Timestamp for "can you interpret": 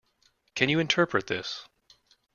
0.55-1.27